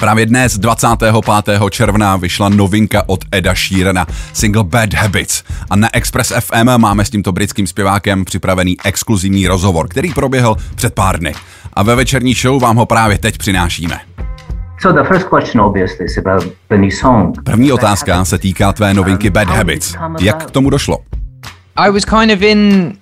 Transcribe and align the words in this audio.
Právě 0.00 0.26
dnes, 0.26 0.58
25. 0.58 1.14
června, 1.70 2.16
vyšla 2.16 2.48
novinka 2.48 3.02
od 3.06 3.20
Eda 3.32 3.54
Sheerana, 3.54 4.06
single 4.32 4.64
Bad 4.64 4.94
Habits. 4.94 5.42
A 5.70 5.76
na 5.76 5.88
Express 5.92 6.32
FM 6.40 6.70
máme 6.76 7.04
s 7.04 7.10
tímto 7.10 7.32
britským 7.32 7.66
zpěvákem 7.66 8.24
připravený 8.24 8.76
exkluzivní 8.84 9.46
rozhovor, 9.46 9.88
který 9.88 10.14
proběhl 10.14 10.56
před 10.74 10.94
pár 10.94 11.18
dny. 11.18 11.34
A 11.74 11.82
ve 11.82 11.94
večerní 11.94 12.34
show 12.34 12.62
vám 12.62 12.76
ho 12.76 12.86
právě 12.86 13.18
teď 13.18 13.38
přinášíme. 13.38 14.00
První 17.44 17.72
otázka 17.72 18.24
se 18.24 18.38
týká 18.38 18.72
tvé 18.72 18.94
novinky 18.94 19.30
Bad 19.30 19.48
Habits. 19.48 19.94
Jak 20.20 20.46
k 20.46 20.50
tomu 20.50 20.70
došlo? 20.70 20.98
I 21.80 21.90
was 21.90 22.04
kind 22.04 22.30
of 22.30 22.42
in 22.42 22.92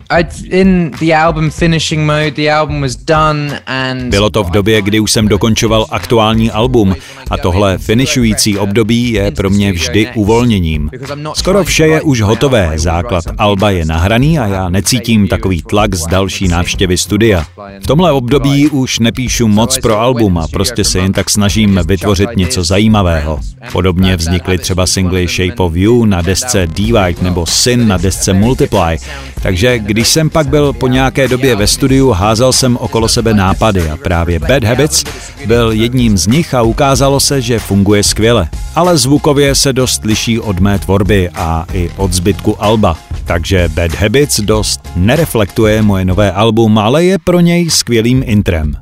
in 0.51 0.91
the 1.01 1.15
album 1.15 1.51
finishing 1.51 2.07
mode. 2.07 2.31
The 2.31 2.51
album 2.51 2.81
was 2.81 2.97
done 2.97 3.61
and 3.67 4.11
Bylo 4.11 4.31
to 4.31 4.45
v 4.45 4.51
době, 4.51 4.83
kdy 4.83 5.01
už 5.01 5.13
jsem 5.13 5.29
dokončoval 5.29 5.87
aktuální 5.91 6.51
album 6.51 6.95
a 7.31 7.37
tohle 7.37 7.79
finishující 7.79 8.59
období 8.59 9.13
je 9.13 9.31
pro 9.31 9.51
mě 9.51 9.73
vždy 9.73 10.09
uvolněním. 10.15 10.91
Skoro 11.35 11.65
vše 11.65 11.87
je 11.87 12.03
už 12.03 12.21
hotové, 12.21 12.73
základ 12.77 13.25
alba 13.39 13.71
je 13.71 13.85
nahraný 13.85 14.39
a 14.39 14.47
já 14.47 14.69
necítím 14.69 15.29
takový 15.29 15.63
tlak 15.63 15.95
z 15.95 16.07
další 16.07 16.49
návštěvy 16.49 16.99
studia. 16.99 17.45
V 17.83 17.87
tomhle 17.87 18.13
období 18.13 18.69
už 18.69 18.99
nepíšu 18.99 19.49
moc 19.49 19.79
pro 19.79 20.01
album 20.01 20.39
a 20.39 20.49
prostě 20.49 20.85
se 20.85 20.99
jen 20.99 21.13
tak 21.13 21.31
snažím 21.31 21.81
vytvořit 21.87 22.31
něco 22.37 22.65
zajímavého. 22.65 23.41
Podobně 23.73 24.17
vznikly 24.17 24.59
třeba 24.59 24.87
singly 24.87 25.29
Shape 25.29 25.63
of 25.63 25.77
You 25.77 26.05
na 26.05 26.23
desce 26.23 26.67
Divide 26.67 27.23
nebo 27.23 27.47
Sin 27.47 27.89
na 27.89 27.97
desce 27.97 28.35
Multiply. 28.71 29.09
Takže 29.43 29.79
když 29.79 30.09
jsem 30.09 30.31
pak 30.31 30.49
byl 30.49 30.73
po 30.73 30.87
nějaké 30.89 31.29
době 31.29 31.57
ve 31.57 31.67
studiu, 31.67 32.11
házel 32.11 32.53
jsem 32.53 32.77
okolo 32.77 33.09
sebe 33.09 33.35
nápady 33.35 33.91
a 33.91 33.97
právě 33.97 34.39
Bad 34.39 34.65
Habits 34.65 35.05
byl 35.47 35.73
jedním 35.73 36.19
z 36.19 36.27
nich 36.27 36.55
a 36.55 36.63
ukázalo 36.63 37.21
se, 37.21 37.43
že 37.43 37.59
funguje 37.59 38.03
skvěle. 38.03 38.49
Ale 38.75 38.99
zvukově 38.99 39.55
se 39.55 39.73
dost 39.73 40.05
liší 40.05 40.41
od 40.41 40.61
mé 40.61 40.79
tvorby 40.79 41.31
a 41.35 41.67
i 41.73 41.91
od 41.97 42.13
zbytku 42.13 42.63
alba. 42.63 42.97
Takže 43.25 43.69
Bad 43.69 43.95
Habits 43.95 44.41
dost 44.41 44.81
nereflektuje 44.97 45.83
moje 45.83 46.05
nové 46.05 46.33
album, 46.33 46.79
ale 46.79 47.05
je 47.05 47.19
pro 47.19 47.41
něj 47.41 47.71
skvělým 47.71 48.23
intrem. 48.27 48.75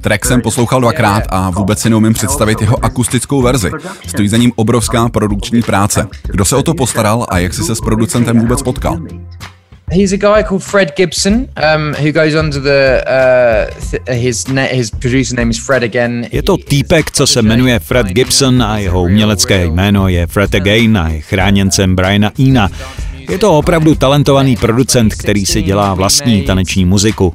Track 0.00 0.24
jsem 0.24 0.40
poslouchal 0.40 0.80
dvakrát 0.80 1.22
a 1.28 1.50
vůbec 1.50 1.78
si 1.78 1.90
neumím 1.90 2.12
představit 2.12 2.60
jeho 2.60 2.84
akustickou 2.84 3.42
verzi. 3.42 3.70
Stojí 4.06 4.28
za 4.28 4.36
ním 4.36 4.52
obrovská 4.56 5.08
produkční 5.08 5.62
práce. 5.62 6.06
Kdo 6.22 6.44
se 6.44 6.56
o 6.56 6.62
to 6.62 6.74
postaral 6.74 7.26
a 7.28 7.38
jak 7.38 7.54
jsi 7.54 7.62
se 7.62 7.74
s 7.74 7.80
producentem 7.80 8.40
vůbec 8.40 8.62
potkal? 8.62 8.98
He's 9.92 10.12
a 10.12 10.16
guy 10.16 10.44
called 10.44 10.62
Fred 10.62 10.96
Gibson, 10.96 11.34
um, 11.34 11.92
who 12.04 12.12
goes 12.12 12.34
under 12.34 12.62
the 12.62 13.04
uh, 13.06 13.90
th- 13.90 14.02
his 14.10 14.46
ne- 14.46 14.68
his 14.72 14.90
producer 14.90 15.36
name 15.38 15.50
is 15.50 15.66
Fred 15.66 15.82
again. 15.82 16.26
Je 16.32 16.42
to 16.42 16.56
týpek, 16.56 17.10
co 17.10 17.26
se 17.26 17.42
jmenuje 17.42 17.78
Fred 17.78 18.06
Gibson 18.06 18.62
a 18.62 18.78
jeho 18.78 19.02
umělecké 19.02 19.64
jméno 19.66 20.08
je 20.08 20.26
Fred 20.26 20.54
Again 20.54 20.98
a 20.98 21.08
je 21.08 21.20
chráněncem 21.20 21.96
Briana 21.96 22.30
Ina. 22.38 22.70
Je 23.28 23.38
to 23.38 23.58
opravdu 23.58 23.94
talentovaný 23.94 24.56
producent, 24.56 25.14
který 25.14 25.46
si 25.46 25.62
dělá 25.62 25.94
vlastní 25.94 26.42
taneční 26.42 26.84
muziku. 26.84 27.34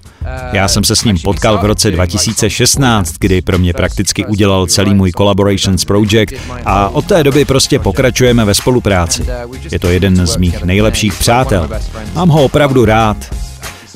Já 0.54 0.68
jsem 0.68 0.84
se 0.84 0.96
s 0.96 1.04
ním 1.04 1.18
potkal 1.24 1.58
v 1.58 1.66
roce 1.66 1.92
2016, 1.92 3.14
kdy 3.20 3.42
pro 3.42 3.58
mě 3.58 3.74
prakticky 3.74 4.26
udělal 4.26 4.68
celý 4.68 4.94
můj 4.94 5.12
Collaborations 5.12 5.86
Project 5.86 6.34
a 6.66 6.90
od 6.90 7.06
té 7.06 7.24
doby 7.24 7.46
prostě 7.46 7.80
pokračujeme 7.80 8.46
ve 8.46 8.54
spolupráci. 8.54 9.26
Je 9.72 9.80
to 9.80 9.88
jeden 9.90 10.28
z 10.28 10.38
mých 10.38 10.64
nejlepších 10.64 11.14
přátel. 11.14 11.70
Mám 12.16 12.30
ho 12.30 12.44
opravdu 12.44 12.86
rád. 12.86 13.18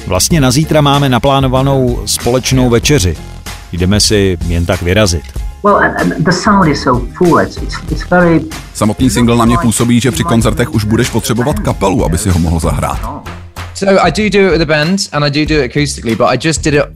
Vlastně 0.08 0.42
na 0.42 0.52
zítra 0.52 0.82
máme 0.82 1.10
naplánovanou 1.10 2.02
společnou 2.06 2.70
večeři. 2.70 3.16
Jdeme 3.72 4.00
si 4.00 4.38
jen 4.48 4.66
tak 4.66 4.82
vyrazit. 4.82 5.43
Samotný 8.74 9.10
single 9.10 9.36
na 9.38 9.46
mě 9.46 9.58
působí, 9.62 10.00
že 10.00 10.12
při 10.12 10.24
koncertech 10.24 10.74
už 10.74 10.84
budeš 10.84 11.10
potřebovat 11.10 11.60
kapelu, 11.60 12.06
aby 12.06 12.18
si 12.18 12.30
ho 12.30 12.40
mohl 12.40 12.60
zahrát. 12.60 13.24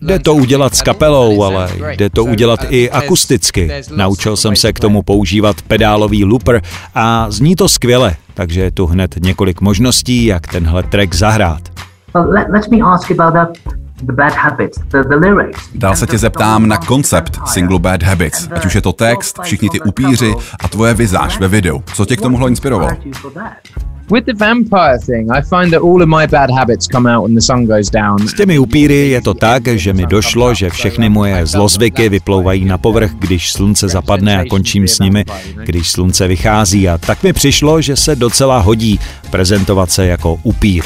Jde 0.02 0.20
to 0.20 0.36
udělat 0.36 0.76
s 0.76 0.82
kapelou, 0.82 1.44
ale 1.44 1.70
jde 1.98 2.10
to 2.10 2.24
udělat 2.24 2.60
i 2.70 2.90
akusticky. 2.90 3.72
Naučil 3.96 4.38
jsem 4.38 4.56
se 4.56 4.74
k 4.74 4.80
tomu 4.80 5.02
používat 5.02 5.62
pedálový 5.62 6.26
looper 6.26 6.62
a 6.96 7.32
zní 7.32 7.56
to 7.56 7.70
skvěle, 7.70 8.16
takže 8.34 8.62
je 8.62 8.72
tu 8.72 8.86
hned 8.86 9.16
několik 9.20 9.62
možností, 9.62 10.26
jak 10.26 10.48
tenhle 10.48 10.84
track 10.84 11.14
zahrát. 11.16 11.62
Dál 15.76 15.96
se 15.96 16.08
tě 16.08 16.18
zeptám 16.18 16.68
na 16.68 16.78
koncept 16.78 17.40
singlu 17.46 17.80
Bad 17.80 18.04
Habits, 18.04 18.48
ať 18.52 18.66
už 18.66 18.76
je 18.76 18.82
to 18.82 18.94
text, 18.94 19.40
všichni 19.44 19.70
ty 19.70 19.80
upíři 19.82 20.34
a 20.60 20.68
tvoje 20.68 20.94
vizáž 20.94 21.40
ve 21.40 21.48
videu. 21.48 21.84
Co 21.94 22.06
tě 22.06 22.16
k 22.16 22.22
tomuhle 22.22 22.50
inspirovalo? 22.50 22.92
With 24.12 24.26
the 24.26 24.34
vampire 24.34 25.00
thing, 25.06 25.30
I 25.32 25.42
find 25.42 25.74
that 25.74 25.82
all 25.82 26.02
of 26.02 26.08
my 26.08 26.28
bad 26.28 26.50
habits 26.50 26.88
come 26.88 27.16
out 27.16 27.24
when 27.24 27.36
the 27.36 27.42
sun 27.42 27.66
goes 27.66 27.90
down. 27.90 28.28
S 28.28 28.34
těmi 28.34 28.60
upíry 28.60 29.10
je 29.10 29.22
to 29.22 29.34
tak, 29.34 29.68
že 29.68 29.94
mi 29.94 30.06
došlo, 30.06 30.54
že 30.54 30.70
všechny 30.70 31.10
moje 31.10 31.46
zlozvyky 31.46 32.10
vyplouvají 32.10 32.66
na 32.66 32.78
povrch, 32.78 33.12
když 33.12 33.52
slunce 33.52 33.88
zapadne 33.88 34.38
a 34.38 34.46
končím 34.46 34.88
s 34.88 35.00
nimi, 35.00 35.26
když 35.66 35.92
slunce 35.92 36.28
vychází 36.28 36.90
a 36.90 36.98
tak 36.98 37.24
mi 37.24 37.34
přišlo, 37.34 37.82
že 37.82 37.96
se 37.96 38.16
docela 38.16 38.60
hodí 38.60 39.00
prezentovat 39.30 39.92
se 39.92 40.06
jako 40.06 40.40
upír. 40.44 40.84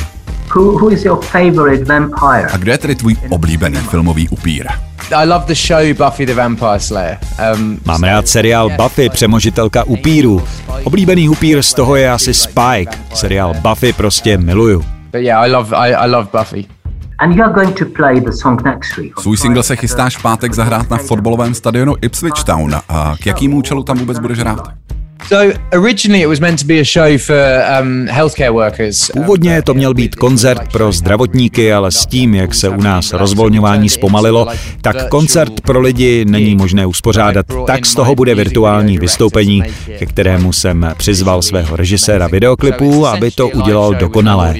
Who, 0.56 0.78
who 0.78 0.90
is 0.90 1.06
your 1.06 1.22
favorite 1.22 1.86
vampire? 1.86 2.48
A 2.54 2.58
kdo 2.58 2.72
je 2.72 2.78
tedy 2.78 2.96
tvůj 2.96 3.16
oblíbený 3.30 3.78
filmový 3.78 4.30
upír? 4.30 4.68
I 5.16 5.28
love 5.28 5.46
the 5.46 5.54
show 5.54 5.94
Buffy 5.94 6.26
the 6.26 6.34
Vampire 6.34 6.80
Slayer. 6.80 7.18
Um, 7.56 7.80
Mám 7.86 8.04
rád 8.04 8.28
seriál 8.28 8.70
Buffy, 8.70 9.10
přemožitelka 9.10 9.84
upírů. 9.84 10.44
Oblíbený 10.84 11.30
upír 11.30 11.62
z 11.62 11.74
toho 11.74 11.96
je 11.96 12.12
asi 12.12 12.34
Spike. 12.34 12.98
Seriál 13.14 13.54
Buffy 13.54 13.94
prostě 13.94 14.38
miluju. 14.38 14.80
But 15.12 15.22
yeah, 15.22 15.48
I 15.48 15.52
love, 15.52 15.78
I, 15.78 15.94
I 15.94 16.10
love 16.10 16.30
Buffy. 16.40 16.66
And 17.20 17.36
you 17.36 17.44
are 17.44 17.54
going 17.54 17.80
to 17.80 17.86
play 17.86 18.22
the 18.22 18.32
song 18.32 18.64
next 18.66 18.98
week. 18.98 19.20
Svůj 19.20 19.38
single 19.38 19.64
se 19.64 19.76
chystáš 19.76 20.18
v 20.18 20.22
pátek 20.22 20.54
zahrát 20.54 20.90
na 20.90 20.98
fotbalovém 20.98 21.54
stadionu 21.54 21.96
Ipswich 22.02 22.44
Town. 22.46 22.76
A 22.90 23.16
k 23.20 23.26
jakým 23.26 23.54
účelu 23.54 23.84
tam 23.84 23.98
vůbec 23.98 24.20
budeš 24.20 24.40
hrát? 24.40 24.68
Původně 29.14 29.62
to 29.62 29.74
měl 29.74 29.94
být 29.94 30.16
koncert 30.16 30.72
pro 30.72 30.92
zdravotníky, 30.92 31.74
ale 31.74 31.92
s 31.92 32.06
tím, 32.06 32.36
jak 32.36 32.54
se 32.56 32.70
u 32.70 32.82
nás 32.82 33.14
rozvolňování 33.14 33.90
zpomalilo, 33.90 34.48
tak 34.82 35.08
koncert 35.10 35.62
pro 35.62 35.80
lidi 35.80 36.26
není 36.26 36.56
možné 36.56 36.86
uspořádat, 36.86 37.46
tak 37.68 37.86
z 37.86 37.96
toho 37.96 38.16
bude 38.16 38.36
virtuální 38.36 38.98
vystoupení, 38.98 39.64
ke 40.00 40.06
kterému 40.06 40.54
jsem 40.54 40.94
přizval 40.98 41.42
svého 41.42 41.76
režiséra 41.76 42.28
videoklipů, 42.28 43.08
aby 43.08 43.32
to 43.32 43.48
udělal 43.50 43.94
dokonalé. 43.96 44.56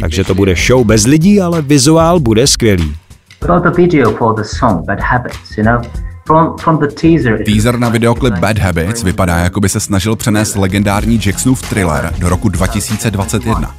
Takže 0.00 0.24
to 0.24 0.34
bude 0.34 0.54
show 0.66 0.84
bez 0.86 1.06
lidí, 1.06 1.40
ale 1.40 1.62
vizuál 1.62 2.20
bude 2.20 2.46
skvělý. 2.46 2.94
About 3.42 3.62
the 3.62 3.82
video 3.82 4.16
for 4.16 4.34
the 4.34 4.42
song 4.42 4.86
Bad 4.86 5.00
Habits, 5.00 5.58
you 5.58 5.64
know, 5.64 5.80
Teaser 7.44 7.78
na 7.78 7.88
videoklip 7.88 8.34
Bad 8.34 8.58
Habits 8.58 9.02
vypadá, 9.02 9.38
jako 9.38 9.60
by 9.60 9.68
se 9.68 9.80
snažil 9.80 10.16
přenést 10.16 10.56
legendární 10.56 11.20
Jacksonův 11.26 11.68
thriller 11.68 12.12
do 12.18 12.28
roku 12.28 12.48
2021. 12.48 13.74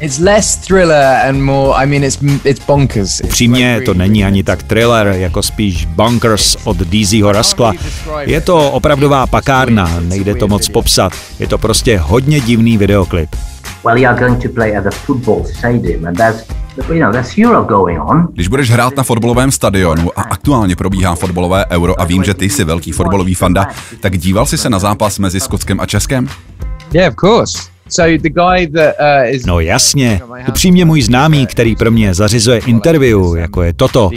It's 0.00 0.18
less 0.18 0.56
thriller 0.56 1.28
and 1.28 1.40
more, 1.40 1.84
I 1.84 1.86
mean, 1.86 2.04
it's, 2.04 2.18
it's 2.44 2.66
bonkers. 2.66 3.20
Upřímně 3.24 3.80
to 3.80 3.94
není 3.94 4.24
ani 4.24 4.44
tak 4.44 4.62
thriller, 4.62 5.06
jako 5.06 5.42
spíš 5.42 5.84
bonkers 5.84 6.56
od 6.64 6.76
Dizzyho 6.76 7.32
Raskla. 7.32 7.72
Je 8.20 8.40
to 8.40 8.70
opravdová 8.70 9.26
pakárna, 9.26 10.00
nejde 10.00 10.34
to 10.34 10.48
moc 10.48 10.68
popsat. 10.68 11.12
Je 11.38 11.46
to 11.46 11.58
prostě 11.58 11.98
hodně 11.98 12.40
divný 12.40 12.78
videoklip. 12.78 13.36
Well, 13.84 13.98
you 13.98 14.08
are 14.08 14.20
going 14.20 14.42
to 14.42 14.48
play 14.48 14.76
at 14.76 14.84
the 14.84 14.90
football 14.90 15.44
stadium 15.44 16.06
and 16.06 16.16
that's 16.16 16.44
když 18.32 18.48
budeš 18.48 18.70
hrát 18.70 18.96
na 18.96 19.02
fotbalovém 19.02 19.50
stadionu 19.50 20.18
a 20.18 20.22
aktuálně 20.22 20.76
probíhá 20.76 21.14
fotbalové 21.14 21.66
euro 21.70 22.00
a 22.00 22.04
vím, 22.04 22.24
že 22.24 22.34
ty 22.34 22.50
jsi 22.50 22.64
velký 22.64 22.92
fotbalový 22.92 23.34
fanda, 23.34 23.68
tak 24.00 24.18
díval 24.18 24.46
jsi 24.46 24.58
se 24.58 24.70
na 24.70 24.78
zápas 24.78 25.18
mezi 25.18 25.40
Skotskem 25.40 25.80
a 25.80 25.86
Českem? 25.86 26.28
Yeah, 26.92 27.12
of 27.12 27.16
course. 27.16 27.73
Uh, 28.76 29.36
no 29.46 29.60
jasně, 29.60 30.20
upřímně 30.48 30.84
můj 30.84 31.02
známý, 31.02 31.46
který 31.46 31.76
pro 31.76 31.90
mě 31.90 32.14
zařizuje 32.14 32.58
interview, 32.66 33.36
jako 33.36 33.62
je 33.62 33.72
toto, 33.72 34.10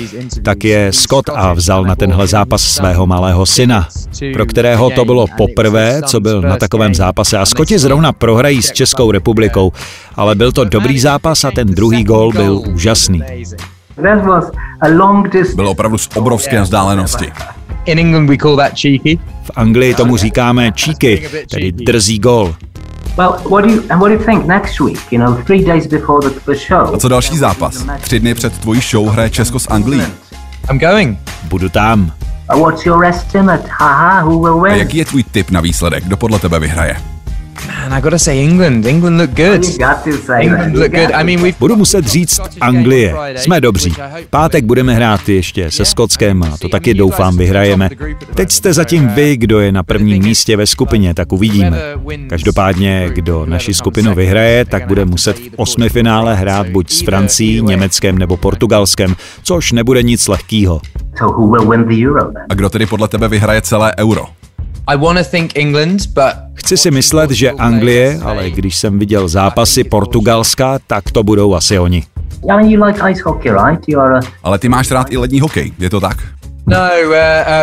tak 0.44 0.64
je 0.64 0.94
Scott 0.94 1.30
a 1.34 1.54
vzal 1.54 1.84
na 1.84 1.96
tenhle 1.96 2.28
zápas 2.28 2.62
svého 2.62 3.08
malého 3.08 3.46
syna, 3.46 3.88
pro 4.34 4.46
kterého 4.46 4.90
to 4.90 5.06
bylo 5.06 5.26
poprvé, 5.38 6.02
co 6.06 6.20
byl 6.20 6.42
na 6.42 6.58
takovém 6.58 6.96
zápase 6.96 7.38
a 7.38 7.46
Scotti 7.46 7.80
zrovna 7.80 8.12
prohrají 8.14 8.62
s 8.62 8.72
Českou 8.72 9.12
republikou, 9.12 9.72
ale 10.16 10.36
byl 10.36 10.52
to 10.52 10.64
dobrý 10.64 11.00
zápas 11.00 11.44
a 11.44 11.52
ten 11.52 11.68
druhý 11.68 12.04
gól 12.04 12.32
byl 12.32 12.62
úžasný. 12.74 13.24
Byl 15.56 15.68
opravdu 15.68 15.98
z 15.98 16.10
obrovské 16.16 16.62
vzdálenosti. 16.62 17.32
In 17.86 18.00
England 18.00 18.28
we 18.30 18.38
call 18.38 18.56
that 18.58 18.72
cheeky. 18.82 19.20
V 19.44 19.52
Anglii 19.56 19.94
tomu 19.94 20.18
říkáme 20.18 20.72
cheeky, 20.80 21.30
tedy 21.52 21.72
drzý 21.72 22.20
gol. 22.20 22.56
A 26.94 26.98
co 27.00 27.08
další 27.08 27.38
zápas? 27.38 27.86
Tři 28.02 28.20
dny 28.20 28.34
před 28.34 28.58
tvojí 28.60 28.82
show 28.82 29.08
hraje 29.10 29.30
Česko 29.30 29.60
s 29.60 29.68
Anglií. 29.70 30.04
I'm 30.72 30.80
going. 30.80 31.20
Budu 31.44 31.70
tam. 31.70 32.12
What's 32.60 32.86
your 32.86 33.06
estimate? 33.06 33.64
Haha, 33.80 34.22
who 34.22 34.40
will 34.40 34.60
A 34.60 34.64
win? 34.64 34.76
jaký 34.80 34.98
je 34.98 35.06
tvůj 35.06 35.24
tip 35.24 35.50
na 35.50 35.62
výsledek? 35.62 36.04
Kdo 36.04 36.18
podle 36.18 36.40
tebe 36.40 36.60
vyhraje? 36.60 36.98
Man, 37.68 37.94
I 37.94 38.02
gotta 38.02 38.20
say 38.20 38.44
England. 38.44 38.86
England 38.86 39.18
look 39.18 39.30
good. 39.30 39.66
You 39.66 39.78
got 39.78 40.04
to 40.04 40.12
say 40.12 40.26
that. 40.26 40.42
England 40.42 40.76
look 40.76 40.92
good. 40.92 41.12
I 41.12 41.24
mean, 41.24 41.42
we've 41.42 41.58
Budu 41.60 41.76
muset 41.76 42.08
říct 42.08 42.42
Anglie. 42.62 43.16
Jsme 43.36 43.62
dobří. 43.62 43.94
Pátek 44.30 44.66
budeme 44.66 44.94
hrát 44.94 45.30
ještě 45.30 45.72
se 45.72 45.86
Skotskem 45.86 46.44
a 46.44 46.58
to 46.58 46.70
taky 46.70 46.94
doufám 46.94 47.38
vyhrajeme. 47.38 47.90
Teď 48.36 48.52
jste 48.52 48.74
zatím 48.74 49.08
vy, 49.08 49.38
kdo 49.38 49.60
je 49.60 49.72
na 49.72 49.84
prvním 49.84 50.24
místě 50.24 50.58
ve 50.58 50.68
skupině, 50.68 51.14
tak 51.14 51.32
uvidíme. 51.32 51.82
Každopádně, 52.30 53.10
kdo 53.14 53.46
naši 53.46 53.74
skupinu 53.74 54.16
vyhraje, 54.16 54.66
tak 54.66 54.88
bude 54.88 55.06
muset 55.06 55.40
v 55.40 55.50
osmi 55.56 55.90
finále 55.90 56.36
hrát 56.36 56.68
buď 56.68 56.90
s 56.90 57.02
Francií, 57.02 57.62
Německem 57.62 58.18
nebo 58.18 58.38
Portugalskem, 58.38 59.16
což 59.44 59.72
nebude 59.72 60.04
nic 60.04 60.28
then? 60.28 60.82
A 62.50 62.54
kdo 62.54 62.70
tedy 62.70 62.86
podle 62.86 63.08
tebe 63.08 63.28
vyhraje 63.28 63.62
celé 63.62 63.94
euro? 64.00 64.37
Chci 66.54 66.78
si 66.78 66.92
myslet, 66.92 67.32
že 67.32 67.52
Anglie, 67.52 68.20
ale 68.24 68.50
když 68.50 68.76
jsem 68.76 69.00
viděl 69.00 69.28
zápasy 69.28 69.84
Portugalska, 69.84 70.80
tak 70.88 71.12
to 71.12 71.24
budou 71.24 71.56
asi 71.56 71.80
oni. 71.80 72.04
I 72.44 72.48
mean, 72.48 72.70
you 72.70 72.84
like 72.84 73.12
ice 73.12 73.22
hockey, 73.26 73.52
right? 73.52 73.84
You 73.88 74.00
are 74.00 74.20
a 74.20 74.22
Ale 74.44 74.60
ty 74.60 74.70
máš 74.70 74.92
rád 74.92 75.12
i 75.12 75.18
lední 75.18 75.40
hokej, 75.40 75.72
je 75.80 75.90
to 75.90 76.00
tak? 76.00 76.18
no 76.68 76.78
uh, 76.78 77.10
uh, 77.10 77.16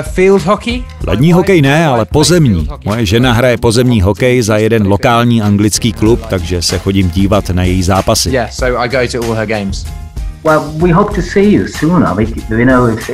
field 0.03 0.43
hockey. 0.43 0.85
Lední 1.07 1.33
hokej 1.33 1.63
ne, 1.63 1.87
ale 1.87 2.05
pozemní. 2.05 2.69
Moje 2.85 3.07
žena 3.07 3.33
hraje 3.33 3.57
pozemní 3.57 4.01
hokej 4.01 4.43
za 4.43 4.57
jeden 4.57 4.87
lokální 4.87 5.43
anglický 5.43 5.93
klub, 5.93 6.27
takže 6.27 6.63
se 6.63 6.79
chodím 6.79 7.11
dívat 7.11 7.51
na 7.51 7.65
její 7.65 7.83
zápasy. 7.83 8.33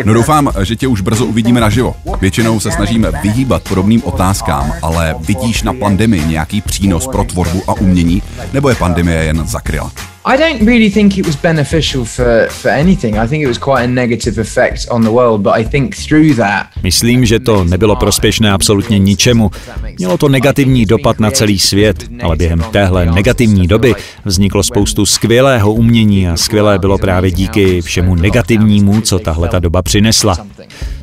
No 0.05 0.15
doufám, 0.15 0.50
že 0.62 0.77
tě 0.77 0.87
už 0.87 1.00
brzo 1.00 1.27
uvidíme 1.27 1.61
naživo. 1.61 1.94
Většinou 2.21 2.61
se 2.61 2.71
snažíme 2.71 3.11
vyhýbat 3.23 3.62
podobným 3.62 4.05
otázkám, 4.05 4.73
ale 4.82 5.15
vidíš 5.21 5.62
na 5.62 5.73
pandemii 5.73 6.25
nějaký 6.27 6.61
přínos 6.61 7.06
pro 7.06 7.25
tvorbu 7.25 7.62
a 7.67 7.75
umění, 7.75 8.23
nebo 8.53 8.69
je 8.69 8.75
pandemie 8.75 9.25
jen 9.25 9.47
zakryla? 9.47 9.93
I 10.25 10.37
don't 10.37 10.67
really 10.67 10.90
think 10.90 11.19
it 11.19 11.26
was 11.26 11.37
beneficial 11.37 12.05
for, 12.05 12.46
for 12.50 12.69
anything. 12.70 13.17
I 13.19 13.26
think 13.26 13.43
it 13.43 13.49
was 13.49 13.58
quite 13.58 13.84
a 13.84 13.87
negative 13.87 14.40
effect 14.40 14.87
on 14.90 15.02
the 15.02 15.11
world, 15.11 15.43
but 15.43 15.55
I 15.61 15.64
think 15.64 15.96
through 15.96 16.34
that, 16.37 16.67
Myslím, 16.82 17.26
že 17.26 17.40
to 17.40 17.64
nebylo 17.64 17.96
prospěšné 17.96 18.52
absolutně 18.52 18.99
ničemu. 18.99 19.50
Mělo 19.99 20.19
to 20.19 20.28
negativní 20.28 20.87
dopad 20.87 21.20
na 21.20 21.31
celý 21.31 21.58
svět, 21.58 22.05
ale 22.22 22.37
během 22.37 22.64
téhle 22.70 23.06
negativní 23.06 23.67
doby 23.67 23.94
vzniklo 24.25 24.62
spoustu 24.62 25.06
skvělého 25.06 25.72
umění 25.72 26.28
a 26.28 26.37
skvělé 26.37 26.78
bylo 26.78 26.99
právě 26.99 27.31
díky 27.31 27.82
všemu 27.82 28.14
negativnímu, 28.14 29.00
co 29.00 29.19
tahle 29.19 29.49
ta 29.49 29.58
doba 29.58 29.82
přinesla. 29.82 30.37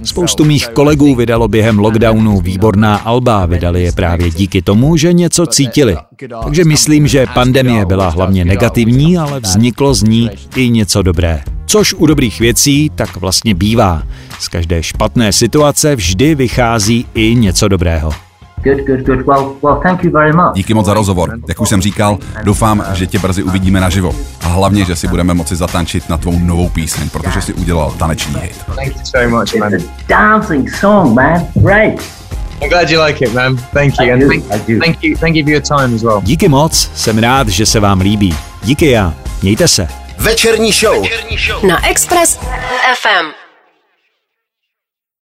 Spoustu 0.04 0.46
mých 0.46 0.68
kolegů 0.68 1.16
vydalo 1.16 1.48
během 1.48 1.80
lockdownu 1.80 2.42
výborná 2.42 2.96
alba, 2.96 3.46
vydali 3.46 3.84
je 3.84 3.92
právě 3.92 4.30
díky 4.30 4.62
tomu, 4.62 4.98
že 4.98 5.14
něco 5.14 5.46
cítili. 5.46 5.98
Takže 6.44 6.66
myslím, 6.66 7.08
že 7.08 7.26
pandemie 7.34 7.86
byla 7.86 8.10
hlavně 8.10 8.46
negativní, 8.46 9.18
ale 9.18 9.40
vzniklo 9.40 9.94
z 9.94 10.04
ní 10.04 10.30
i 10.56 10.70
něco 10.70 11.02
dobré. 11.02 11.44
Což 11.66 11.94
u 11.94 12.06
dobrých 12.06 12.40
věcí 12.40 12.92
tak 12.96 13.18
vlastně 13.18 13.56
bývá. 13.56 14.04
Z 14.40 14.48
každé 14.48 14.84
špatné 14.84 15.34
situace 15.34 15.96
vždy 15.96 16.36
vychází 16.36 17.06
i 17.14 17.36
něco 17.36 17.68
dobrého. 17.68 18.27
Good, 18.64 18.86
good, 18.86 19.06
good. 19.06 19.26
Well, 19.26 19.56
well, 19.64 19.80
thank 19.84 20.04
you 20.04 20.12
very 20.12 20.34
much. 20.34 20.54
Díky 20.56 20.74
moc 20.74 20.86
za 20.86 20.94
rozhovor. 20.94 21.40
Jak 21.48 21.62
už 21.62 21.70
jsem 21.70 21.82
říkal, 21.82 22.18
doufám, 22.44 22.84
že 22.94 23.08
tě 23.08 23.20
brzy 23.20 23.44
uvidíme 23.44 23.82
naživo. 23.82 24.16
A 24.42 24.48
hlavně, 24.48 24.86
že 24.86 24.96
si 24.96 25.08
budeme 25.08 25.34
moci 25.34 25.56
zatančit 25.56 26.10
na 26.10 26.18
tvou 26.18 26.40
novou 26.40 26.70
píseň, 26.70 27.10
protože 27.10 27.42
si 27.42 27.54
udělal 27.54 27.92
taneční 27.92 28.36
hit. 28.42 28.58
thank 28.76 28.96
you 28.96 29.02
so 29.06 29.30
much, 29.40 29.56
man. 29.60 29.74
It's 29.74 29.86
a 29.86 30.04
dancing 30.08 30.76
song, 30.76 31.14
man. 31.14 31.48
Great. 31.56 32.02
I'm 32.62 32.70
glad 32.70 32.90
you 32.90 33.04
like 33.04 33.26
it, 33.26 33.34
man. 33.34 33.58
Thank 33.74 33.94
you, 34.00 34.14
and 34.14 34.22
thank, 34.80 35.04
you, 35.04 35.18
thank 35.18 35.36
you 35.36 35.44
for 35.44 35.52
your 35.52 35.62
time 35.62 35.96
as 35.96 36.04
well. 36.04 36.22
Díky 36.22 36.50
moc, 36.50 36.90
jsem 36.96 37.18
rád, 37.18 37.48
že 37.48 37.66
se 37.66 37.80
vám 37.80 38.02
líbí. 38.02 38.36
Díky 38.64 38.90
já. 38.90 39.14
Mějte 39.42 39.68
se. 39.68 39.88
Večerní 40.20 40.72
show. 40.72 41.06
Na 41.68 41.88
Express 41.90 42.40
FM. 43.02 43.47